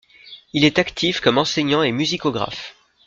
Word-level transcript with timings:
Il 0.53 0.65
est 0.65 0.79
actif 0.79 1.19
comme 1.19 1.37
enseignant 1.37 1.83
et 1.83 1.91
musicographe. 1.91 2.75